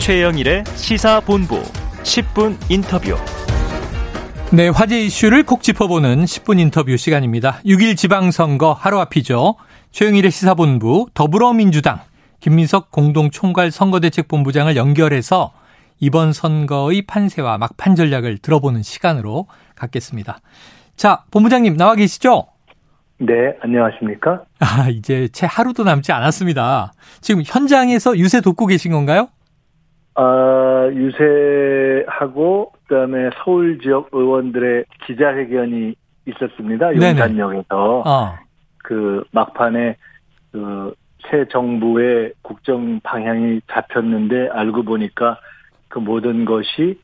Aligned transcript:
최영일의 0.00 0.64
시사본부 0.76 1.60
10분 2.02 2.56
인터뷰. 2.70 3.14
네, 4.50 4.68
화제 4.68 4.98
이슈를 4.98 5.42
콕 5.42 5.62
짚어보는 5.62 6.24
10분 6.24 6.58
인터뷰 6.58 6.96
시간입니다. 6.96 7.60
6일 7.66 7.98
지방선거 7.98 8.72
하루 8.72 8.98
앞이죠. 8.98 9.56
최영일의 9.90 10.30
시사본부 10.30 11.08
더불어민주당 11.12 12.00
김민석 12.40 12.90
공동총괄 12.90 13.70
선거대책본부장을 13.70 14.74
연결해서 14.74 15.52
이번 16.00 16.32
선거의 16.32 17.02
판세와 17.02 17.58
막판 17.58 17.94
전략을 17.94 18.38
들어보는 18.38 18.82
시간으로 18.82 19.48
갖겠습니다. 19.76 20.38
자, 20.96 21.24
본부장님 21.30 21.76
나와 21.76 21.94
계시죠? 21.94 22.46
네, 23.18 23.34
안녕하십니까? 23.62 24.44
아, 24.60 24.88
이제 24.88 25.28
채 25.28 25.46
하루도 25.46 25.84
남지 25.84 26.10
않았습니다. 26.10 26.94
지금 27.20 27.42
현장에서 27.44 28.16
유세 28.16 28.40
돕고 28.40 28.66
계신 28.66 28.92
건가요? 28.92 29.28
아, 30.22 30.90
유세하고 30.92 32.72
그다음에 32.86 33.30
서울 33.42 33.78
지역 33.80 34.08
의원들의 34.12 34.84
기자회견이 35.06 35.94
있었습니다. 36.26 36.94
용산역에서 36.94 38.02
어. 38.06 38.38
그 38.82 39.24
막판에 39.32 39.96
그 40.52 40.94
새 41.28 41.44
정부의 41.46 42.32
국정 42.42 43.00
방향이 43.00 43.60
잡혔는데 43.70 44.48
알고 44.48 44.84
보니까 44.84 45.38
그 45.88 45.98
모든 45.98 46.44
것이 46.44 46.98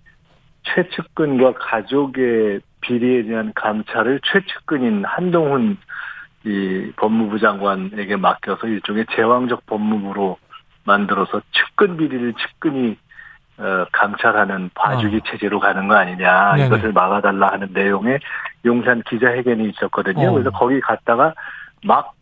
최측근과 0.63 1.55
가족의 1.55 2.61
비리에 2.81 3.25
대한 3.25 3.53
감찰을 3.55 4.21
최측근인 4.25 5.05
한동훈 5.05 5.77
이 6.45 6.93
법무부 6.97 7.41
장관에게 7.41 8.17
맡겨서 8.17 8.69
일종의 8.69 9.07
제왕적 9.15 9.67
법무부로 9.67 10.39
만들어서 10.85 11.41
측근 11.53 11.97
비리를 11.97 12.35
측근이 12.35 12.91
어, 12.91 12.97
감찰하는 13.93 14.71
봐주기 14.75 15.17
어. 15.17 15.21
체제로 15.27 15.61
가는 15.61 15.89
거 15.89 15.95
아니냐 15.95 16.55
네네. 16.57 16.67
이것을 16.67 16.93
막아달라 16.93 17.53
하는 17.53 17.69
내용의 17.73 18.19
용산 18.65 19.03
기자회견이 19.03 19.71
있었거든요. 19.71 20.29
어. 20.29 20.33
그래서 20.33 20.51
거기 20.51 20.81
갔다가 20.81 21.35
막 21.85 22.13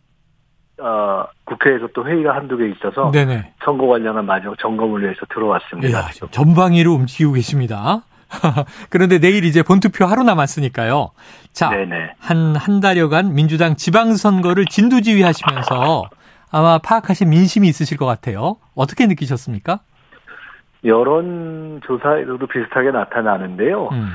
어, 0.77 1.25
국회에서 1.45 1.87
또 1.93 2.05
회의가 2.05 2.35
한두 2.35 2.57
개 2.57 2.67
있어서 2.69 3.11
네네. 3.11 3.53
선거 3.63 3.87
관련한 3.87 4.25
마지막 4.25 4.57
점검을 4.59 5.03
위해서 5.03 5.25
들어왔습니다. 5.33 5.87
이야, 5.87 6.09
전방위로 6.31 6.93
움직이고 6.93 7.33
계십니다. 7.33 8.03
그런데 8.89 9.19
내일 9.19 9.45
이제 9.45 9.63
본투표 9.63 10.05
하루 10.05 10.23
남았으니까요. 10.23 11.11
자, 11.53 11.71
한, 12.19 12.55
한 12.55 12.79
달여간 12.81 13.33
민주당 13.33 13.75
지방선거를 13.75 14.65
진두지휘하시면서 14.65 16.09
아마 16.51 16.77
파악하신 16.77 17.29
민심이 17.29 17.67
있으실 17.67 17.97
것 17.97 18.05
같아요. 18.05 18.57
어떻게 18.75 19.07
느끼셨습니까? 19.07 19.79
여론 20.85 21.81
조사에서도 21.83 22.45
비슷하게 22.47 22.91
나타나는데요. 22.91 23.89
음. 23.91 24.09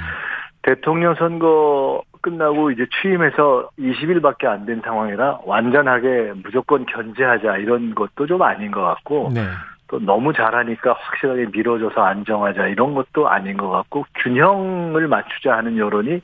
대통령 0.63 1.15
선거 1.15 2.03
끝나고 2.21 2.71
이제 2.71 2.87
취임해서 3.01 3.71
20일밖에 3.79 4.47
안 4.47 4.67
된 4.67 4.83
상황이라 4.85 5.41
완전하게 5.47 6.35
무조건 6.43 6.85
견제하자 6.87 7.57
이런 7.59 7.95
것도 7.95 8.27
좀 8.27 8.43
아닌 8.43 8.71
것 8.71 8.83
같고 8.83 9.31
네. 9.35 9.43
또 9.89 9.99
너무 9.99 10.33
잘하니까 10.33 10.93
확실하게 10.93 11.47
밀어줘서 11.53 12.03
안정하자 12.03 12.69
이런 12.69 12.95
것도 12.95 13.29
아닌 13.29 13.57
것 13.57 13.71
같고 13.71 14.05
균형을 14.17 15.09
맞추자 15.09 15.57
하는 15.57 15.79
여론이 15.79 16.21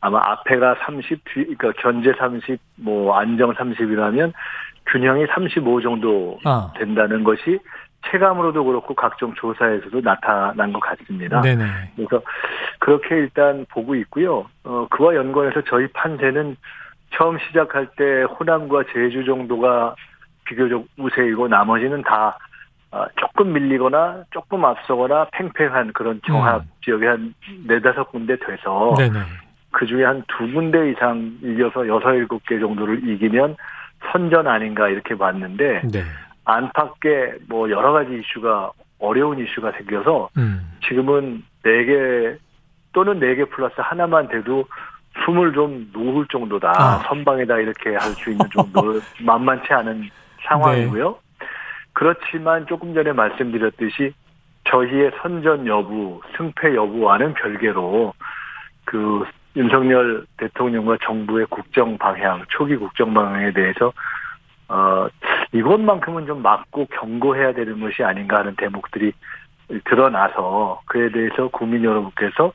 아마 0.00 0.20
앞에가 0.24 0.76
30, 0.84 1.24
그러니까 1.24 1.72
견제 1.78 2.12
30, 2.18 2.58
뭐 2.76 3.16
안정 3.16 3.52
30이라면 3.52 4.32
균형이 4.86 5.26
35 5.26 5.80
정도 5.80 6.38
아. 6.44 6.72
된다는 6.76 7.22
것이 7.24 7.58
체감으로도 8.10 8.64
그렇고 8.64 8.94
각종 8.94 9.32
조사에서도 9.34 10.00
나타난 10.00 10.72
것 10.72 10.80
같습니다. 10.80 11.40
네네. 11.40 11.64
그래서 11.96 12.22
그렇게 12.78 13.16
일단 13.16 13.64
보고 13.70 13.94
있고요. 13.94 14.46
어, 14.64 14.86
그와 14.90 15.14
연관해서 15.14 15.62
저희 15.68 15.86
판세는 15.88 16.56
처음 17.14 17.38
시작할 17.38 17.88
때 17.96 18.22
호남과 18.22 18.84
제주 18.92 19.24
정도가 19.24 19.94
비교적 20.44 20.86
우세이고 20.98 21.48
나머지는 21.48 22.02
다 22.02 22.38
어, 22.90 23.06
조금 23.16 23.52
밀리거나 23.52 24.24
조금 24.32 24.64
앞서거나 24.64 25.28
팽팽한 25.32 25.92
그런 25.92 26.20
경합 26.24 26.62
음. 26.62 26.68
지역이 26.84 27.06
한 27.06 27.34
네다섯 27.66 28.10
군데 28.10 28.36
돼서 28.36 28.94
네네. 28.98 29.18
그 29.70 29.86
중에 29.86 30.04
한 30.04 30.22
두 30.28 30.52
군데 30.52 30.90
이상 30.90 31.38
이겨서 31.42 31.88
여섯 31.88 32.14
일곱 32.14 32.44
개 32.46 32.58
정도를 32.58 33.08
이기면 33.08 33.56
선전 34.10 34.46
아닌가 34.46 34.88
이렇게 34.88 35.16
봤는데 35.16 35.82
네. 35.90 36.02
안팎에 36.44 37.34
뭐 37.48 37.70
여러 37.70 37.92
가지 37.92 38.18
이슈가 38.20 38.72
어려운 38.98 39.38
이슈가 39.38 39.72
생겨서 39.72 40.30
음. 40.36 40.72
지금은 40.86 41.42
네 41.62 41.84
개 41.84 42.36
또는 42.92 43.18
네 43.18 43.34
개 43.36 43.44
플러스 43.44 43.74
하나만 43.78 44.28
돼도 44.28 44.64
숨을 45.24 45.52
좀 45.52 45.90
놓을 45.92 46.26
정도다 46.28 46.70
아. 46.70 47.02
선방에다 47.08 47.58
이렇게 47.58 47.90
할 47.90 48.00
수 48.14 48.30
있는 48.30 48.44
정도 48.52 49.00
만만치 49.24 49.72
않은 49.72 50.08
상황이고요. 50.48 51.10
네. 51.10 51.46
그렇지만 51.92 52.66
조금 52.66 52.94
전에 52.94 53.12
말씀드렸듯이 53.12 54.14
저희의 54.64 55.12
선전 55.20 55.66
여부, 55.66 56.20
승패 56.36 56.74
여부와는 56.74 57.34
별개로 57.34 58.14
그 58.84 59.24
윤석열 59.54 60.24
대통령과 60.38 60.96
정부의 61.02 61.46
국정 61.50 61.98
방향, 61.98 62.42
초기 62.48 62.76
국정 62.76 63.12
방향에 63.12 63.52
대해서 63.52 63.92
어 64.68 65.06
이것만큼은 65.52 66.26
좀 66.26 66.42
막고 66.42 66.86
경고해야 66.86 67.52
되는 67.52 67.80
것이 67.80 68.02
아닌가 68.02 68.38
하는 68.38 68.54
대목들이 68.56 69.12
드러나서 69.84 70.80
그에 70.86 71.10
대해서 71.10 71.48
국민 71.48 71.84
여러분께서 71.84 72.52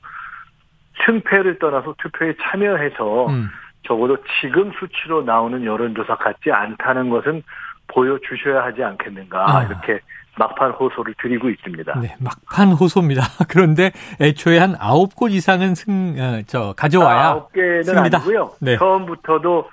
승패를 1.05 1.59
떠나서 1.59 1.95
투표에 1.97 2.33
참여해서 2.41 3.27
음. 3.27 3.49
적어도 3.83 4.17
지금 4.41 4.71
수치로 4.79 5.23
나오는 5.23 5.63
여론조사 5.63 6.15
같지 6.17 6.51
않다는 6.51 7.09
것은 7.09 7.43
보여주셔야 7.87 8.63
하지 8.63 8.83
않겠는가 8.83 9.57
아. 9.57 9.63
이렇게 9.63 9.99
막판 10.37 10.71
호소를 10.71 11.15
드리고 11.19 11.49
있습니다. 11.49 11.99
네, 11.99 12.15
막판 12.19 12.73
호소입니다. 12.73 13.23
그런데 13.49 13.91
애초에 14.21 14.59
한 14.59 14.75
아홉 14.79 15.15
곳 15.15 15.29
이상은 15.29 15.73
승, 15.73 16.15
어, 16.19 16.41
저, 16.45 16.73
가져와야. 16.77 17.29
아홉 17.29 17.51
개는. 17.53 17.97
아니고요. 17.97 18.51
네. 18.61 18.77
처음부터도 18.77 19.67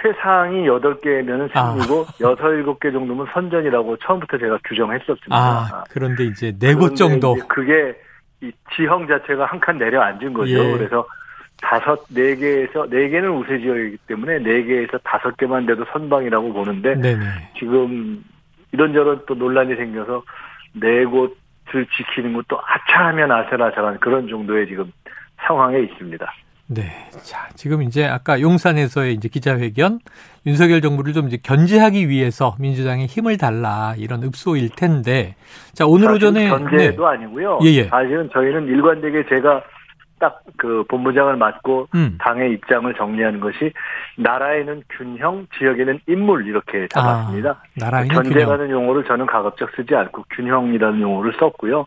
최상이 0.00 0.66
여덟 0.66 0.98
개면 1.00 1.48
승리고 1.48 2.06
아. 2.08 2.12
여섯 2.20 2.50
일곱 2.52 2.80
개 2.80 2.90
정도면 2.90 3.26
선전이라고 3.32 3.96
처음부터 3.98 4.38
제가 4.38 4.58
규정했었습니다. 4.64 5.34
아, 5.36 5.84
그런데 5.90 6.24
이제 6.24 6.52
네곳 6.58 6.96
정도. 6.96 7.34
그게 7.48 7.94
이 8.40 8.50
지형 8.74 9.06
자체가 9.06 9.44
한 9.46 9.60
칸 9.60 9.78
내려앉은 9.78 10.32
거죠. 10.32 10.52
예. 10.52 10.72
그래서 10.76 11.06
다섯 11.60 12.04
네 12.08 12.34
개에서 12.34 12.86
네 12.90 13.08
개는 13.08 13.30
우세 13.30 13.58
지역이기 13.60 13.98
때문에 14.08 14.38
네 14.40 14.64
개에서 14.64 14.98
다섯 15.04 15.36
개만 15.36 15.64
돼도 15.66 15.84
선방이라고 15.92 16.52
보는데 16.52 16.94
네네. 16.96 17.24
지금 17.58 18.24
이런저런 18.72 19.22
또 19.26 19.34
논란이 19.34 19.76
생겨서 19.76 20.24
네 20.74 21.04
곳을 21.04 21.86
지키는 21.96 22.32
것도 22.32 22.58
아차하면 22.66 23.30
아슬아슬한 23.30 24.00
그런 24.00 24.26
정도의 24.28 24.66
지금 24.66 24.90
상황에 25.46 25.78
있습니다. 25.80 26.26
네. 26.68 26.82
자, 27.22 27.48
지금 27.54 27.82
이제 27.82 28.06
아까 28.06 28.40
용산에서의 28.40 29.14
이제 29.14 29.28
기자회견 29.28 29.98
윤석열 30.46 30.80
정부를 30.80 31.12
좀 31.12 31.26
이제 31.28 31.38
견제하기 31.42 32.08
위해서 32.08 32.56
민주당에 32.58 33.06
힘을 33.06 33.36
달라 33.36 33.94
이런 33.98 34.22
읍소일 34.22 34.70
텐데. 34.70 35.34
자, 35.74 35.86
오늘 35.86 36.10
오전에 36.12 36.48
견제도 36.48 37.02
네. 37.04 37.16
아니고요. 37.16 37.58
예, 37.64 37.68
예. 37.68 37.84
사실은 37.84 38.30
저희는 38.32 38.66
일관되게 38.68 39.28
제가 39.28 39.62
딱 40.18 40.42
그 40.62 40.84
본부장을 40.88 41.36
맡고 41.36 41.88
음. 41.96 42.16
당의 42.20 42.52
입장을 42.52 42.94
정리하는 42.94 43.40
것이 43.40 43.72
나라에는 44.16 44.84
균형, 44.90 45.46
지역에는 45.58 45.98
인물 46.06 46.46
이렇게 46.46 46.86
잡았습니다. 46.88 47.50
아, 47.50 47.62
나라에는 47.76 48.14
견제라는 48.14 48.66
균형. 48.68 48.82
용어를 48.82 49.04
저는 49.04 49.26
가급적 49.26 49.68
쓰지 49.74 49.94
않고 49.96 50.24
균형이라는 50.30 51.00
용어를 51.00 51.32
썼고요. 51.40 51.86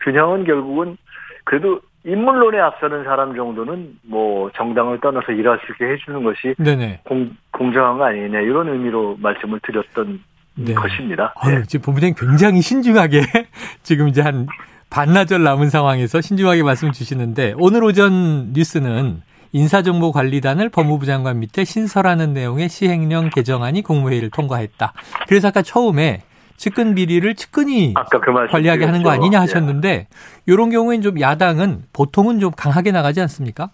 균형은 0.00 0.44
결국은 0.44 0.96
그래도 1.44 1.80
인물론에 2.08 2.58
앞서는 2.58 3.04
사람 3.04 3.36
정도는 3.36 3.98
뭐 4.02 4.50
정당을 4.56 5.00
떠나서 5.00 5.32
일할 5.32 5.60
수 5.64 5.72
있게 5.72 5.92
해주는 5.92 6.24
것이 6.24 6.54
네네. 6.58 7.00
공, 7.04 7.36
공정한 7.52 7.98
거 7.98 8.04
아니냐 8.04 8.40
이런 8.40 8.68
의미로 8.68 9.16
말씀을 9.20 9.60
드렸던 9.62 10.20
네. 10.54 10.72
것입니다. 10.72 11.34
네. 11.46 11.62
지금 11.64 11.84
본부장님 11.84 12.14
굉장히 12.18 12.62
신중하게 12.62 13.20
지금 13.82 14.08
이제 14.08 14.22
한 14.22 14.46
반나절 14.90 15.42
남은 15.42 15.68
상황에서 15.68 16.22
신중하게 16.22 16.62
말씀 16.62 16.92
주시는데 16.92 17.54
오늘 17.58 17.84
오전 17.84 18.52
뉴스는 18.54 19.20
인사정보관리단을 19.52 20.70
법무부 20.70 21.04
장관 21.04 21.40
밑에 21.40 21.64
신설하는 21.64 22.32
내용의 22.32 22.68
시행령 22.68 23.30
개정안이 23.30 23.82
국무회의를 23.82 24.30
통과했다. 24.30 24.92
그래서 25.26 25.48
아까 25.48 25.62
처음에 25.62 26.22
측근 26.58 26.94
비리를 26.94 27.34
측근이 27.34 27.94
그 28.10 28.20
관리하게 28.48 28.84
하는 28.84 29.02
거 29.02 29.10
아니냐 29.10 29.40
하셨는데 29.40 29.88
예. 29.88 30.06
이런 30.46 30.70
경우에는 30.70 31.02
좀 31.02 31.20
야당은 31.20 31.84
보통은 31.92 32.40
좀 32.40 32.50
강하게 32.50 32.90
나가지 32.90 33.20
않습니까? 33.22 33.70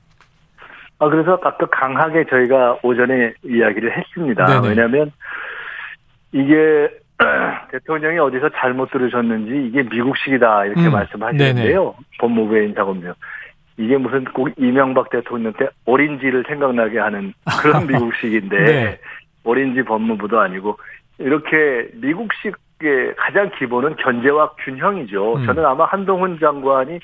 아 0.99 1.09
그래서 1.09 1.41
아까 1.43 1.67
강하게 1.67 2.25
저희가 2.29 2.79
오전에 2.83 3.33
이야기를 3.43 3.97
했습니다. 3.97 4.45
네네. 4.47 4.69
왜냐하면 4.69 5.13
이게 6.33 6.91
대통령이 7.73 8.19
어디서 8.19 8.51
잘못 8.57 8.91
들으셨는지 8.91 9.69
이게 9.69 9.83
미국식이다 9.83 10.67
이렇게 10.67 10.87
음. 10.87 10.93
말씀하시는데요. 10.93 11.95
법무부의 12.21 12.69
인사검증. 12.69 13.15
이게 13.79 13.97
무슨 13.97 14.25
꼭 14.27 14.51
이명박 14.57 15.11
대통령 15.11 15.53
때 15.55 15.69
오린지를 15.87 16.45
생각나게 16.47 16.99
하는 16.99 17.33
그런 17.63 17.87
미국식인데 17.89 18.57
네. 18.57 19.01
오린지 19.43 19.83
법무부도 19.83 20.39
아니고 20.39 20.79
이렇게 21.19 21.89
미국식 21.95 22.57
의 22.85 23.15
가장 23.17 23.51
기본은 23.59 23.97
견제와 23.97 24.53
균형이죠. 24.65 25.37
음. 25.37 25.47
저는 25.47 25.65
아마 25.65 25.85
한동훈 25.85 26.39
장관이 26.39 27.01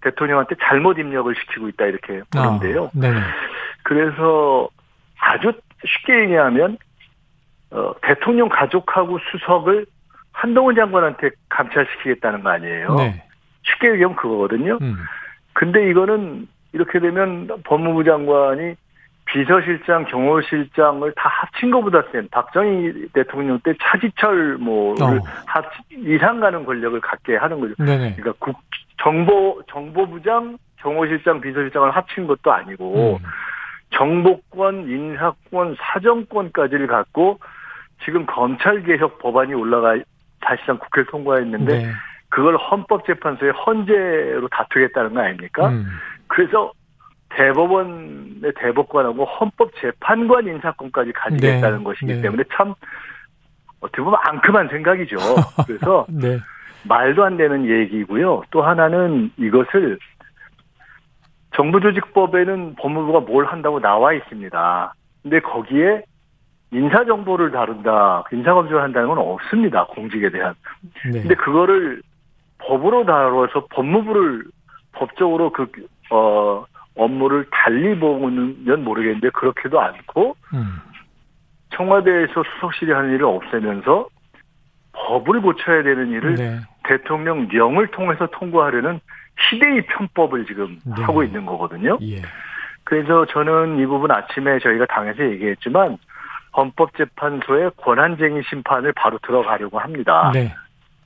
대통령한테 0.00 0.54
잘못 0.62 0.98
입력을 0.98 1.34
시키고 1.34 1.68
있다 1.68 1.86
이렇게 1.86 2.22
보는데요. 2.30 2.84
아, 2.86 2.90
그래서 3.82 4.68
아주 5.18 5.52
쉽게 5.84 6.20
얘기하면 6.22 6.78
어, 7.70 7.92
대통령 8.02 8.48
가족하고 8.48 9.18
수석을 9.30 9.86
한동훈 10.32 10.74
장관한테 10.74 11.30
감찰시키겠다는 11.48 12.42
거 12.42 12.50
아니에요. 12.50 12.94
네. 12.94 13.22
쉽게 13.64 13.92
얘기하면 13.92 14.16
그거거든요. 14.16 14.78
음. 14.80 14.96
근데 15.52 15.90
이거는 15.90 16.46
이렇게 16.72 17.00
되면 17.00 17.48
법무부 17.64 18.04
장관이 18.04 18.74
비서실장, 19.28 20.06
경호실장을 20.06 21.12
다 21.14 21.28
합친 21.28 21.70
것보다 21.70 22.02
센 22.10 22.26
박정희 22.30 23.08
대통령 23.12 23.58
때 23.60 23.74
차지철 23.80 24.56
뭐를 24.58 25.18
어. 25.18 25.22
합 25.46 25.64
이상 25.90 26.40
가는 26.40 26.64
권력을 26.64 26.98
갖게 27.00 27.36
하는 27.36 27.60
거죠. 27.60 27.74
네네. 27.78 28.16
그러니까 28.16 28.32
국 28.38 28.56
정보 29.02 29.62
정보부장, 29.70 30.56
경호실장, 30.76 31.40
비서실장을 31.40 31.90
합친 31.90 32.26
것도 32.26 32.52
아니고 32.52 33.18
음. 33.22 33.26
정보권, 33.90 34.88
인사권, 34.88 35.76
사정권까지를 35.78 36.86
갖고 36.86 37.38
지금 38.04 38.24
검찰개혁 38.26 39.18
법안이 39.18 39.54
올라가 39.54 39.96
사실상 40.40 40.78
국회를 40.78 41.06
통과했는데 41.06 41.78
네. 41.78 41.90
그걸 42.30 42.56
헌법재판소에 42.56 43.50
헌재로 43.50 44.48
다투겠다는 44.48 45.14
거 45.14 45.20
아닙니까? 45.20 45.68
음. 45.68 45.86
그래서 46.28 46.72
대법원의 47.30 48.52
대법관하고 48.56 49.24
헌법재판관 49.24 50.46
인사권까지 50.46 51.12
가지겠다는 51.12 51.78
네. 51.78 51.84
것이기 51.84 52.14
네. 52.14 52.22
때문에 52.22 52.44
참 52.54 52.74
어떻게 53.80 54.02
보면 54.02 54.18
앙큼한 54.22 54.68
생각이죠. 54.68 55.16
그래서 55.66 56.06
네. 56.08 56.38
말도 56.84 57.24
안 57.24 57.36
되는 57.36 57.66
얘기고요. 57.68 58.42
또 58.50 58.62
하나는 58.62 59.30
이것을 59.36 59.98
정부조직법에는 61.54 62.76
법무부가 62.76 63.20
뭘 63.20 63.46
한다고 63.46 63.80
나와 63.80 64.12
있습니다. 64.12 64.94
근데 65.22 65.40
거기에 65.40 66.04
인사정보를 66.70 67.50
다룬다, 67.50 68.24
인사검증을 68.30 68.82
한다는 68.82 69.08
건 69.08 69.18
없습니다. 69.18 69.86
공직에 69.86 70.30
대한. 70.30 70.54
네. 71.10 71.20
근데 71.20 71.34
그거를 71.34 72.02
법으로 72.58 73.04
다뤄서 73.06 73.66
법무부를 73.70 74.44
법적으로 74.92 75.50
그, 75.50 75.66
어, 76.10 76.64
업무를 76.98 77.46
달리 77.50 77.98
보면 77.98 78.84
모르겠는데 78.84 79.30
그렇게도 79.30 79.80
않고, 79.80 80.36
음. 80.52 80.80
청와대에서 81.70 82.42
수석실이 82.42 82.92
하는 82.92 83.14
일을 83.14 83.24
없애면서 83.24 84.08
법을 84.92 85.40
고쳐야 85.40 85.82
되는 85.82 86.10
일을 86.10 86.34
네. 86.34 86.58
대통령령을 86.84 87.88
통해서 87.88 88.26
통과하려는 88.32 89.00
시대의 89.48 89.86
편법을 89.86 90.46
지금 90.46 90.78
네. 90.84 91.02
하고 91.02 91.22
있는 91.22 91.46
거거든요. 91.46 91.98
예. 92.02 92.22
그래서 92.84 93.26
저는 93.26 93.78
이 93.78 93.86
부분 93.86 94.10
아침에 94.10 94.58
저희가 94.58 94.86
당에서 94.86 95.22
얘기했지만 95.30 95.98
헌법재판소의 96.56 97.72
권한쟁의 97.76 98.42
심판을 98.48 98.92
바로 98.94 99.18
들어가려고 99.18 99.78
합니다. 99.78 100.30
네. 100.32 100.52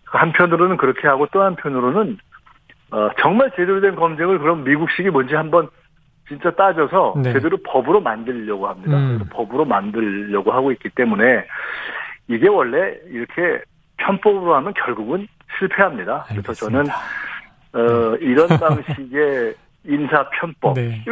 한편으로는 0.06 0.76
그렇게 0.76 1.08
하고 1.08 1.26
또 1.32 1.42
한편으로는 1.42 2.18
어, 2.92 3.10
정말 3.20 3.50
제대로 3.50 3.80
된 3.80 3.96
검증을 3.96 4.38
그럼 4.38 4.64
미국식이 4.64 5.10
뭔지 5.10 5.34
한번 5.34 5.68
진짜 6.28 6.50
따져서 6.50 7.14
네. 7.16 7.32
제대로 7.32 7.56
법으로 7.58 8.00
만들려고 8.00 8.68
합니다. 8.68 8.96
음. 8.96 9.20
법으로 9.30 9.64
만들려고 9.64 10.52
하고 10.52 10.72
있기 10.72 10.90
때문에 10.90 11.44
이게 12.28 12.48
원래 12.48 12.96
이렇게 13.08 13.62
편법으로 13.98 14.54
하면 14.56 14.72
결국은 14.74 15.26
실패합니다. 15.58 16.26
알겠습니다. 16.28 16.42
그래서 16.42 16.66
저는 16.66 16.86
어, 17.74 18.16
네. 18.16 18.18
이런 18.20 18.48
방식의 18.58 19.54
인사 19.84 20.28
편법, 20.30 20.74
네. 20.74 21.04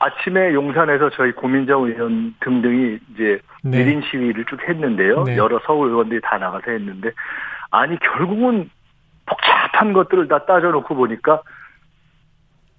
아침에 0.00 0.52
용산에서 0.52 1.10
저희 1.10 1.32
고민정 1.32 1.84
의원 1.84 2.34
등등이 2.40 2.98
이제 3.14 3.40
네. 3.62 3.84
1인 3.84 4.02
시위를 4.10 4.44
쭉 4.46 4.60
했는데요. 4.68 5.24
네. 5.24 5.36
여러 5.36 5.60
서울 5.64 5.88
의원들이 5.90 6.20
다 6.22 6.36
나가서 6.36 6.70
했는데 6.70 7.10
아니 7.70 7.98
결국은 7.98 8.70
복잡한 9.26 9.92
것들을 9.92 10.28
다 10.28 10.44
따져놓고 10.44 10.94
보니까 10.94 11.42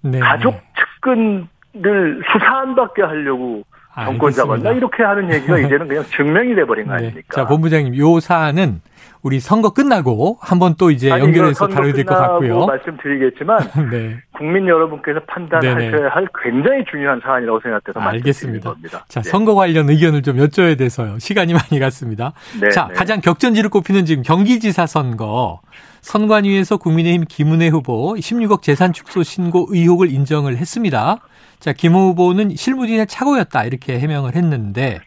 네. 0.02 0.18
가족 0.20 0.60
측근들 1.06 2.22
수사안받게 2.32 3.02
하려고 3.02 3.62
정권 3.94 4.30
잡았나 4.32 4.72
이렇게 4.72 5.02
하는 5.02 5.32
얘기가 5.32 5.58
이제는 5.58 5.88
그냥 5.88 6.04
증명이 6.04 6.54
돼버린 6.54 6.86
거 6.86 6.92
네. 6.96 6.98
아닙니까? 7.06 7.28
자 7.34 7.46
본부장님 7.46 7.96
요 7.96 8.20
사안은 8.20 8.80
우리 9.22 9.40
선거 9.40 9.70
끝나고 9.72 10.36
한번 10.40 10.74
또 10.78 10.90
이제 10.90 11.10
아니, 11.10 11.24
연결해서 11.24 11.66
다뤄야 11.66 11.94
될 11.94 12.04
것 12.04 12.14
같고요. 12.14 12.66
말씀드리겠지만 12.66 13.58
네. 13.90 14.16
국민 14.36 14.68
여러분께서 14.68 15.20
판단하셔야. 15.26 16.10
할 16.10 16.28
굉장히 16.44 16.84
중요한 16.90 17.20
사안이라고 17.24 17.58
생각돼서 17.60 17.98
알겠습니다. 17.98 18.74
자 19.08 19.22
네. 19.22 19.28
선거 19.28 19.54
관련 19.54 19.88
의견을 19.88 20.22
좀 20.22 20.36
여쭤야 20.36 20.78
돼서요. 20.78 21.18
시간이 21.18 21.54
많이 21.54 21.80
갔습니다. 21.80 22.34
네, 22.60 22.68
자 22.68 22.86
네. 22.88 22.94
가장 22.94 23.20
격전지를 23.20 23.70
꼽히는 23.70 24.04
지금 24.04 24.22
경기지사 24.22 24.86
선거 24.86 25.60
선관위에서 26.06 26.76
국민의힘 26.76 27.24
김은혜 27.28 27.66
후보 27.66 28.14
16억 28.14 28.62
재산 28.62 28.92
축소 28.92 29.24
신고 29.24 29.66
의혹을 29.70 30.08
인정을 30.08 30.56
했습니다. 30.56 31.16
자, 31.58 31.72
김 31.72 31.94
후보는 31.94 32.50
실무진의 32.50 33.08
착오였다 33.08 33.64
이렇게 33.64 33.98
해명을 33.98 34.36
했는데 34.36 35.00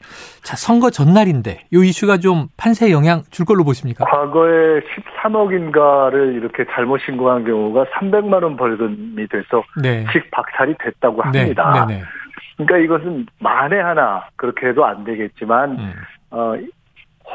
자, 0.43 0.57
선거 0.57 0.89
전날인데 0.89 1.67
이 1.71 1.87
이슈가 1.87 2.17
좀 2.17 2.47
판세에 2.57 2.91
영향 2.91 3.21
줄 3.31 3.45
걸로 3.45 3.63
보십니까? 3.63 4.03
과거에 4.03 4.81
13억인가를 4.81 6.35
이렇게 6.35 6.65
잘못 6.73 6.99
신고한 7.05 7.45
경우가 7.45 7.85
300만 7.85 8.43
원 8.43 8.57
벌금이 8.57 9.25
돼서 9.29 9.63
네. 9.81 10.05
직 10.11 10.29
박살이 10.31 10.75
됐다고 10.83 11.23
네. 11.31 11.39
합니다. 11.39 11.85
네. 11.87 11.95
네. 11.95 12.03
그러니까 12.57 12.77
이것은 12.77 13.25
만에 13.39 13.79
하나 13.79 14.27
그렇게 14.35 14.67
해도 14.67 14.85
안 14.85 15.05
되겠지만 15.05 15.79
음. 15.79 15.93
어, 16.31 16.55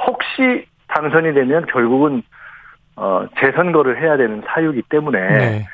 혹시 0.07 0.67
당선이 0.89 1.33
되면 1.33 1.65
결국은 1.67 2.23
어, 2.97 3.27
재선거를 3.39 4.01
해야 4.01 4.17
되는 4.17 4.43
사유이기 4.47 4.83
때문에 4.89 5.19
네. 5.21 5.67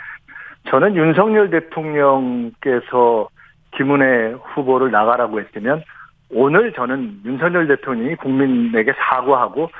저는 0.68 0.96
윤석열 0.96 1.50
대통령께서 1.50 3.28
김은혜 3.72 4.36
후보를 4.42 4.90
나가라고 4.90 5.40
했으면 5.40 5.82
오늘 6.30 6.72
저는 6.72 7.20
윤석열 7.24 7.66
대통령이 7.66 8.16
국민에게 8.16 8.92
사과하고 8.98 9.70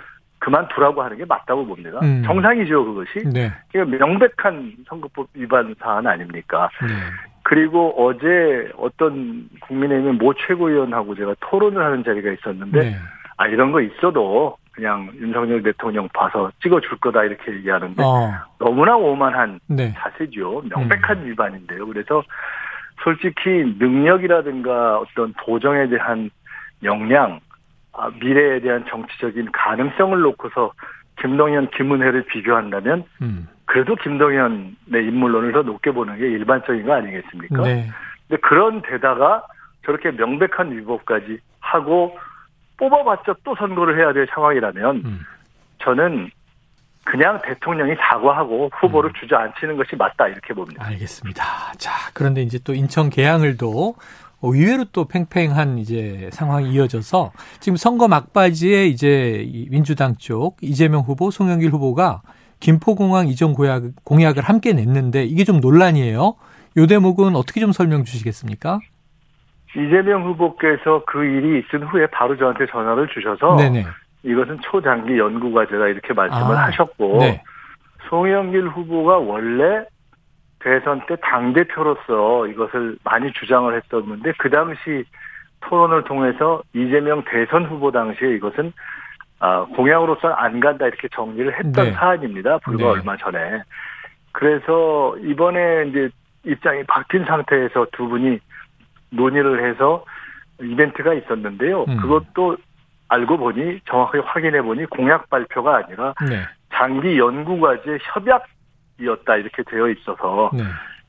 그만두라고 0.41 1.03
하는 1.03 1.19
게 1.19 1.25
맞다고 1.26 1.67
봅니다. 1.67 2.00
음. 2.03 2.23
정상이죠, 2.25 2.85
그것이. 2.85 3.29
네. 3.33 3.53
명백한 3.75 4.73
선거법 4.88 5.29
위반 5.35 5.75
사안 5.79 6.07
아닙니까? 6.07 6.71
네. 6.81 6.95
그리고 7.43 7.95
어제 7.97 8.71
어떤 8.76 9.49
국민의힘의 9.61 10.14
모 10.14 10.33
최고위원하고 10.35 11.14
제가 11.14 11.35
토론을 11.41 11.85
하는 11.85 12.03
자리가 12.05 12.33
있었는데, 12.33 12.81
네. 12.81 12.97
아, 13.37 13.47
이런 13.49 13.71
거 13.71 13.83
있어도 13.83 14.57
그냥 14.81 15.11
윤석열 15.15 15.63
대통령 15.63 16.09
봐서 16.09 16.51
찍어줄 16.63 16.97
거다 17.01 17.25
이렇게 17.25 17.53
얘기하는데 17.53 18.03
어. 18.03 18.33
너무나 18.59 18.97
오만한 18.97 19.61
네. 19.67 19.93
자세죠. 19.93 20.63
명백한 20.71 21.19
음. 21.19 21.27
위반인데요. 21.27 21.87
그래서 21.87 22.23
솔직히 23.05 23.77
능력이라든가 23.79 24.99
어떤 24.99 25.35
도정에 25.45 25.87
대한 25.89 26.31
역량, 26.83 27.41
아, 27.93 28.11
미래에 28.23 28.61
대한 28.61 28.87
정치적인 28.89 29.53
가능성을 29.53 30.19
놓고서 30.19 30.73
김동연, 31.21 31.69
김은혜를 31.77 32.25
비교한다면 32.25 33.05
음. 33.21 33.49
그래도 33.67 33.95
김동연의 33.97 34.73
인물론을 34.93 35.53
더 35.53 35.61
높게 35.61 35.91
보는 35.91 36.17
게 36.19 36.27
일반적인 36.27 36.87
거 36.87 36.95
아니겠습니까? 36.95 37.63
네. 37.63 37.87
근데 38.27 38.41
그런 38.41 38.81
데다가 38.81 39.45
저렇게 39.85 40.11
명백한 40.13 40.73
위법까지 40.73 41.39
하고 41.61 42.17
뽑아봤자 42.81 43.35
또 43.45 43.55
선거를 43.55 43.99
해야 43.99 44.13
될 44.13 44.27
상황이라면 44.35 44.97
음. 45.05 45.21
저는 45.83 46.31
그냥 47.05 47.41
대통령이 47.43 47.95
사과하고 47.97 48.71
후보를 48.81 49.11
음. 49.11 49.15
주저앉히는 49.21 49.77
것이 49.77 49.97
맞다 49.97 50.27
이렇게 50.29 50.55
봅니다. 50.55 50.85
알겠습니다. 50.87 51.45
자, 51.79 51.93
그런데 52.15 52.43
이제 52.43 52.59
또 52.65 52.75
인천 52.75 53.11
계양을도 53.11 53.95
의외로 54.43 54.85
또 54.93 55.05
팽팽한 55.07 55.79
이제 55.79 56.31
상황이 56.33 56.73
이어져서 56.73 57.33
지금 57.61 57.77
선거 57.77 58.09
막바지에 58.09 58.87
이제 58.87 59.47
민주당 59.71 60.17
쪽 60.17 60.57
이재명 60.63 61.03
후보, 61.03 61.31
송영길 61.31 61.71
후보가 61.71 62.23
김포공항 62.61 63.29
이전 63.29 63.53
공약, 63.53 63.83
공약을 64.05 64.43
함께 64.43 64.73
냈는데 64.73 65.25
이게 65.25 65.45
좀 65.45 65.61
논란이에요. 65.61 66.35
요 66.77 66.87
대목은 66.87 67.37
어떻게 67.37 67.61
좀 67.61 67.73
설명 67.73 68.05
주시겠습니까? 68.05 68.81
이재명 69.77 70.25
후보께서 70.25 71.05
그 71.07 71.25
일이 71.25 71.61
있은 71.61 71.83
후에 71.85 72.07
바로 72.07 72.37
저한테 72.37 72.67
전화를 72.67 73.09
주셔서 73.09 73.57
네네. 73.57 73.85
이것은 74.23 74.59
초장기 74.62 75.19
연구 75.19 75.53
과제다 75.53 75.89
이렇게 75.89 76.12
말씀을 76.12 76.57
아, 76.57 76.67
하셨고 76.67 77.19
네. 77.21 77.43
송영길 78.09 78.69
후보가 78.69 79.19
원래 79.19 79.85
대선 80.59 81.00
때 81.07 81.17
당 81.23 81.53
대표로서 81.53 82.47
이것을 82.49 82.99
많이 83.05 83.33
주장을 83.33 83.75
했었는데 83.75 84.33
그 84.39 84.50
당시 84.50 85.05
토론을 85.62 86.05
통해서 86.05 86.62
이재명 86.75 87.23
대선 87.25 87.65
후보 87.67 87.91
당시에 87.91 88.35
이것은 88.35 88.73
아, 89.39 89.65
공약으로서는 89.75 90.37
안 90.39 90.61
간다 90.61 90.87
이렇게 90.87 91.09
정리를 91.09 91.53
했던 91.59 91.73
네. 91.87 91.93
사안입니다. 91.93 92.59
불과 92.59 92.85
네. 92.85 92.91
얼마 92.91 93.17
전에. 93.17 93.62
그래서 94.33 95.17
이번에 95.19 95.87
이제 95.89 96.11
입장이 96.45 96.85
바뀐 96.85 97.25
상태에서 97.25 97.87
두 97.93 98.07
분이 98.09 98.39
논의를 99.11 99.69
해서 99.69 100.05
이벤트가 100.61 101.14
있었는데요. 101.14 101.85
음. 101.88 101.97
그것도 101.99 102.57
알고 103.09 103.38
보니 103.38 103.81
정확하게 103.87 104.21
확인해 104.25 104.62
보니 104.62 104.87
공약 104.87 105.29
발표가 105.31 105.76
아니라 105.76 106.14
네. 106.29 106.47
장기 106.73 107.19
연구 107.19 107.59
과제 107.59 107.99
협약이었다 108.00 109.37
이렇게 109.37 109.62
되어 109.64 109.88
있어서 109.88 110.50
네. 110.52 110.62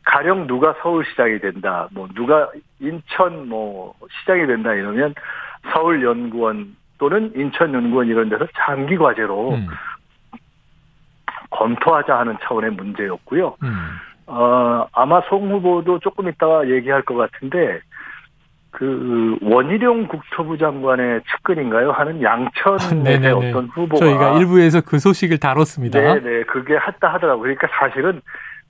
가령 0.03 0.47
누가 0.47 0.73
서울시장이 0.81 1.39
된다, 1.39 1.87
뭐 1.91 2.07
누가 2.15 2.49
인천 2.79 3.47
뭐 3.47 3.93
시장이 4.19 4.47
된다 4.47 4.73
이러면 4.73 5.13
서울연구원 5.71 6.75
또는 6.97 7.31
인천연구원 7.35 8.07
이런 8.07 8.29
데서 8.29 8.47
장기 8.55 8.97
과제로 8.97 9.53
음. 9.53 9.67
검토하자 11.51 12.17
하는 12.17 12.37
차원의 12.41 12.71
문제였고요. 12.71 13.55
음. 13.61 13.73
어, 14.27 14.87
아마 14.93 15.21
송 15.29 15.51
후보도 15.51 15.99
조금 15.99 16.29
이따가 16.29 16.67
얘기할 16.67 17.01
것 17.03 17.15
같은데 17.15 17.81
그 18.71 19.37
원희룡 19.41 20.07
국토부 20.07 20.57
장관의 20.57 21.21
측근인가요? 21.29 21.91
하는 21.91 22.21
양천의 22.21 23.27
아, 23.27 23.35
어떤 23.35 23.65
후보가 23.67 23.97
저희가 23.97 24.37
일부에서 24.39 24.81
그 24.81 24.97
소식을 24.97 25.37
다뤘습니다. 25.39 25.99
네네 25.99 26.43
그게 26.43 26.75
했다 26.75 27.13
하더라고요. 27.13 27.41
그러니까 27.41 27.67
사실은 27.77 28.21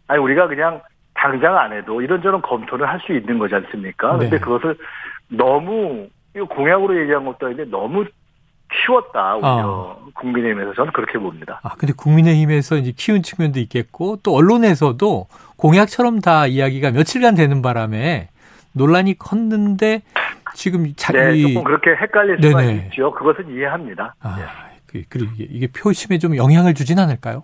아니 0.08 0.20
우리가 0.20 0.48
그냥 0.48 0.82
당장 1.14 1.56
안 1.58 1.72
해도 1.72 2.02
이런저런 2.02 2.42
검토를 2.42 2.88
할 2.88 3.00
수 3.06 3.14
있는 3.14 3.38
거지 3.38 3.54
않습니까? 3.56 4.14
네. 4.14 4.30
근데 4.30 4.40
그것을 4.40 4.76
너무 5.30 6.08
공약으로 6.50 7.00
얘기한 7.02 7.24
것도 7.26 7.46
아닌데 7.46 7.66
너무 7.70 8.04
키웠다 8.74 9.36
오히려 9.36 9.68
어. 9.68 10.06
국민의힘에서 10.16 10.74
저는 10.74 10.94
그렇게 10.94 11.20
봅니다. 11.20 11.60
아 11.64 11.76
근데 11.78 11.94
국민의힘에서 11.96 12.78
이제 12.78 12.92
키운 12.96 13.22
측면도 13.22 13.60
있겠고 13.60 14.18
또 14.24 14.34
언론에서도 14.34 15.28
공약처럼 15.58 16.22
다 16.22 16.48
이야기가 16.48 16.92
며칠간 16.92 17.36
되는 17.36 17.62
바람에 17.62 18.30
논란이 18.74 19.18
컸는데 19.18 20.02
지금 20.54 20.86
자, 20.96 21.14
네, 21.14 21.42
조금 21.42 21.64
그렇게 21.64 21.92
헷갈릴 21.92 22.38
수가 22.42 22.62
네네. 22.62 22.74
있죠. 22.86 23.12
그것은 23.12 23.50
이해합니다. 23.56 24.16
아, 24.22 24.38
그, 24.88 25.04
그리고 25.10 25.32
이게, 25.36 25.48
이게 25.50 25.68
표심에 25.68 26.18
좀 26.18 26.36
영향을 26.36 26.74
주진 26.74 27.00
않을까요? 27.00 27.44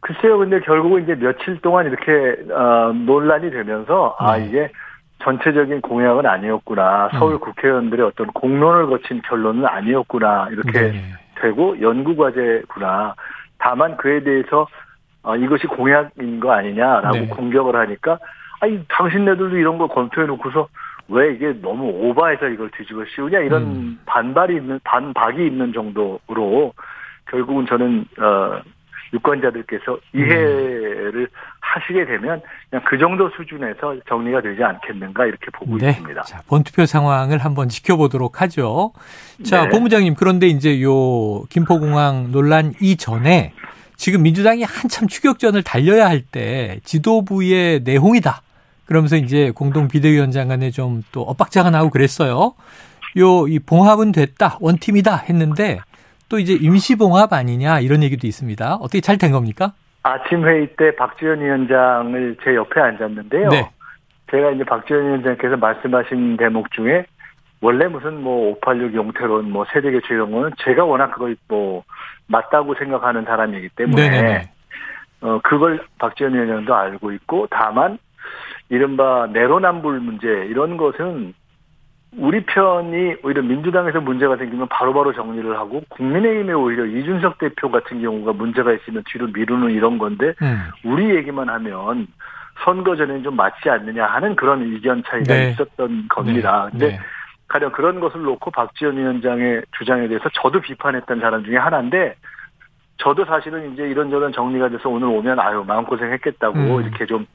글쎄요, 0.00 0.38
근데 0.38 0.60
결국은 0.60 1.02
이제 1.02 1.14
며칠 1.14 1.60
동안 1.60 1.86
이렇게 1.86 2.52
어, 2.52 2.92
논란이 2.92 3.50
되면서 3.50 4.16
아, 4.18 4.36
네. 4.36 4.42
아 4.42 4.46
이게 4.46 4.70
전체적인 5.22 5.80
공약은 5.80 6.24
아니었구나. 6.24 7.10
서울 7.18 7.34
음. 7.34 7.40
국회의원들의 7.40 8.06
어떤 8.06 8.28
공론을 8.28 8.86
거친 8.86 9.20
결론은 9.22 9.66
아니었구나. 9.66 10.48
이렇게 10.52 10.92
네. 10.92 11.02
되고 11.40 11.80
연구 11.82 12.16
과제구나. 12.16 13.14
다만 13.58 13.96
그에 13.96 14.22
대해서 14.22 14.66
어, 15.22 15.36
이것이 15.36 15.66
공약인 15.66 16.40
거 16.40 16.52
아니냐라고 16.52 17.16
네. 17.16 17.26
공격을 17.26 17.74
하니까 17.74 18.18
아니 18.60 18.80
당신네들도 18.88 19.56
이런 19.56 19.78
거 19.78 19.86
검토해 19.86 20.26
놓고서 20.26 20.68
왜 21.08 21.32
이게 21.34 21.52
너무 21.62 21.88
오바해서 21.88 22.48
이걸 22.48 22.70
뒤집어 22.70 23.04
씌우냐 23.14 23.38
이런 23.40 23.62
음. 23.62 23.98
반발이 24.06 24.56
있는 24.56 24.80
반박이 24.84 25.46
있는 25.46 25.72
정도로 25.72 26.72
결국은 27.30 27.66
저는 27.66 28.04
어 28.18 28.60
유권자들께서 29.14 29.98
이해를 30.14 31.20
음. 31.20 31.26
하시게 31.60 32.04
되면 32.04 32.42
그냥 32.68 32.84
그 32.86 32.98
정도 32.98 33.30
수준에서 33.30 33.96
정리가 34.08 34.42
되지 34.42 34.62
않겠는가 34.62 35.24
이렇게 35.26 35.46
보고 35.52 35.78
네. 35.78 35.90
있습니다. 35.90 36.22
자, 36.22 36.40
본투표 36.46 36.84
상황을 36.84 37.38
한번 37.38 37.68
지켜보도록 37.68 38.42
하죠. 38.42 38.92
자, 39.44 39.62
네. 39.64 39.68
본부장님 39.70 40.14
그런데 40.14 40.46
이제 40.46 40.82
요 40.82 41.42
김포공항 41.48 42.32
논란 42.32 42.72
이전에 42.80 43.52
지금 43.96 44.22
민주당이 44.22 44.62
한참 44.64 45.08
추격전을 45.08 45.62
달려야 45.62 46.06
할 46.06 46.22
때 46.30 46.78
지도부의 46.84 47.80
내홍이다. 47.84 48.42
그러면서 48.88 49.16
이제 49.16 49.52
공동 49.54 49.86
비대위원장 49.86 50.48
간에 50.48 50.70
좀 50.70 51.02
또 51.12 51.22
엇박자가 51.22 51.70
나고 51.70 51.90
그랬어요. 51.90 52.54
요, 53.18 53.46
이 53.46 53.58
봉합은 53.58 54.12
됐다, 54.12 54.56
원팀이다 54.60 55.16
했는데 55.28 55.78
또 56.28 56.38
이제 56.38 56.54
임시 56.54 56.96
봉합 56.96 57.32
아니냐 57.32 57.80
이런 57.80 58.02
얘기도 58.02 58.26
있습니다. 58.26 58.74
어떻게 58.76 59.00
잘 59.00 59.18
된 59.18 59.30
겁니까? 59.30 59.72
아침 60.02 60.46
회의 60.46 60.66
때 60.76 60.94
박지원 60.96 61.40
위원장을 61.40 62.36
제 62.42 62.54
옆에 62.54 62.80
앉았는데요. 62.80 63.48
네. 63.50 63.70
제가 64.30 64.50
이제 64.52 64.64
박지원 64.64 65.06
위원장께서 65.06 65.56
말씀하신 65.56 66.36
대목 66.38 66.70
중에 66.72 67.04
원래 67.60 67.86
무슨 67.88 68.22
뭐 68.22 68.52
586 68.52 68.94
용태론, 68.94 69.50
뭐 69.50 69.66
세대교체 69.72 70.06
이런 70.10 70.30
거는 70.32 70.50
제가 70.64 70.84
워낙 70.84 71.10
그걸 71.12 71.36
뭐 71.48 71.82
맞다고 72.26 72.74
생각하는 72.76 73.24
사람이기 73.24 73.70
때문에 73.70 74.08
네네네. 74.08 74.50
어 75.22 75.40
그걸 75.42 75.82
박지원 75.98 76.34
위원장도 76.34 76.74
알고 76.74 77.12
있고 77.12 77.48
다만 77.50 77.98
이른바 78.70 79.28
내로남불 79.32 80.00
문제 80.00 80.28
이런 80.46 80.76
것은 80.76 81.34
우리 82.16 82.44
편이 82.44 83.16
오히려 83.22 83.42
민주당에서 83.42 84.00
문제가 84.00 84.36
생기면 84.36 84.68
바로 84.68 84.94
바로 84.94 85.12
정리를 85.12 85.56
하고 85.58 85.82
국민의힘에 85.90 86.52
오히려 86.52 86.86
이준석 86.86 87.38
대표 87.38 87.70
같은 87.70 88.00
경우가 88.00 88.32
문제가 88.32 88.72
있으면 88.72 89.02
뒤로 89.10 89.26
미루는 89.28 89.70
이런 89.70 89.98
건데 89.98 90.34
음. 90.42 90.58
우리 90.84 91.14
얘기만 91.14 91.48
하면 91.48 92.06
선거 92.64 92.96
전에는 92.96 93.22
좀 93.22 93.36
맞지 93.36 93.68
않느냐 93.68 94.06
하는 94.06 94.34
그런 94.36 94.62
의견 94.62 95.02
차이가 95.06 95.34
네. 95.34 95.50
있었던 95.50 96.08
겁니다. 96.08 96.70
네. 96.72 96.78
근데 96.78 96.88
네. 96.88 97.00
가령 97.48 97.72
그런 97.72 98.00
것을 98.00 98.22
놓고 98.22 98.50
박지원 98.50 98.96
위원장의 98.96 99.62
주장에 99.78 100.08
대해서 100.08 100.28
저도 100.34 100.60
비판했던 100.60 101.20
사람 101.20 101.44
중에 101.44 101.56
하나인데 101.56 102.14
저도 102.98 103.24
사실은 103.24 103.72
이제 103.72 103.84
이런저런 103.84 104.32
정리가 104.32 104.68
돼서 104.68 104.88
오늘 104.88 105.08
오면 105.08 105.38
아유 105.38 105.64
마음고생 105.66 106.12
했겠다고 106.12 106.58
음. 106.58 106.82
이렇게 106.82 107.06
좀 107.06 107.26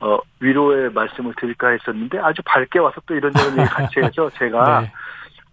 어, 0.00 0.18
위로의 0.40 0.90
말씀을 0.92 1.32
드릴까 1.36 1.68
했었는데 1.68 2.18
아주 2.18 2.42
밝게 2.44 2.80
와서 2.80 3.00
또 3.06 3.14
이런저런 3.14 3.58
얘기 3.58 3.68
같이 3.68 4.00
해서 4.00 4.28
제가 4.38 4.80
네. 4.80 4.92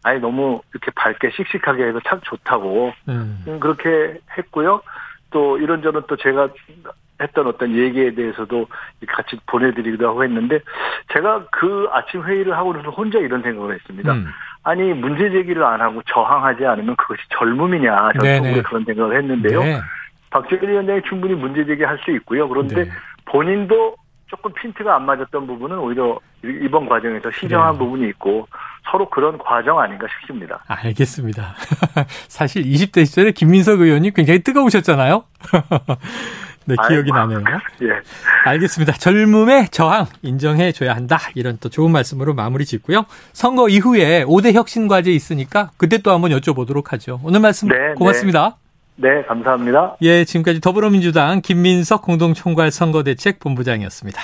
아예 0.04 0.18
너무 0.18 0.62
이렇게 0.72 0.92
밝게 0.96 1.30
씩씩하게 1.32 1.86
해서 1.86 2.00
참 2.08 2.20
좋다고 2.22 2.94
음. 3.10 3.44
음. 3.48 3.60
그렇게 3.60 4.20
했고요. 4.38 4.82
또 5.30 5.58
이런저런 5.60 6.04
또 6.08 6.16
제가 6.16 6.50
했던 7.22 7.48
어떤 7.48 7.76
얘기에 7.76 8.16
대해서도 8.16 8.68
같이 9.08 9.38
보내드리기도 9.46 10.08
하고 10.08 10.24
했는데 10.24 10.60
제가 11.14 11.46
그 11.52 11.88
아침 11.92 12.24
회의를 12.24 12.56
하고 12.58 12.74
나서 12.74 12.90
혼자 12.90 13.20
이런 13.20 13.42
생각을 13.42 13.76
했습니다. 13.76 14.14
음. 14.14 14.28
아니 14.64 14.94
문제 14.94 15.30
제기를 15.30 15.64
안 15.64 15.82
하고 15.82 16.02
저항하지 16.04 16.66
않으면 16.66 16.96
그것이 16.96 17.22
젊음이냐 17.38 18.12
저는 18.20 18.64
그런 18.64 18.86
생각을 18.86 19.18
했는데요. 19.18 19.64
네. 19.64 19.80
박재근 20.30 20.70
위원장이 20.70 21.02
충분히 21.08 21.34
문제 21.34 21.66
제기할 21.66 21.98
수 22.04 22.12
있고요. 22.12 22.48
그런데 22.48 22.84
네. 22.86 22.92
본인도 23.26 23.96
조금 24.28 24.54
핀트가 24.54 24.96
안 24.96 25.06
맞았던 25.06 25.48
부분은 25.48 25.80
오히려 25.80 26.20
이번 26.44 26.88
과정에서 26.88 27.32
시정한 27.32 27.74
네. 27.74 27.80
부분이 27.80 28.08
있고 28.10 28.48
서로 28.92 29.10
그런 29.10 29.38
과정 29.38 29.80
아닌가 29.80 30.08
싶습니다. 30.20 30.64
알겠습니다. 30.68 31.56
사실 32.30 32.64
20대 32.64 33.06
시절에 33.06 33.32
김민석 33.32 33.82
의원이 33.82 34.14
굉장히 34.14 34.40
뜨거우셨잖아요. 34.40 35.24
네, 36.76 36.88
기억이 36.88 37.12
아이고. 37.14 37.34
나네요. 37.34 37.60
예. 37.84 37.88
알겠습니다. 38.46 38.94
젊음의 38.94 39.70
저항 39.70 40.06
인정해 40.22 40.72
줘야 40.72 40.96
한다. 40.96 41.20
이런 41.36 41.58
또 41.60 41.70
좋은 41.70 41.92
말씀으로 41.92 42.34
마무리 42.34 42.66
짓고요. 42.66 43.06
선거 43.34 43.70
이후에 43.70 44.24
5대 44.26 44.54
혁신 44.54 44.88
과제 44.88 45.12
있으니까 45.12 45.72
그때 45.78 45.98
또 46.00 46.12
한번 46.12 46.32
여쭤보도록 46.32 46.90
하죠. 46.92 47.20
오늘 47.24 47.40
말씀 47.40 47.68
네, 47.68 47.76
네. 47.76 47.94
고맙습니다. 47.96 48.58
네. 48.96 49.10
네, 49.10 49.24
감사합니다. 49.24 49.96
예, 50.02 50.26
지금까지 50.26 50.60
더불어민주당 50.60 51.42
김민석 51.42 52.02
공동총괄 52.02 52.70
선거대책 52.70 53.40
본부장이었습니다. 53.40 54.22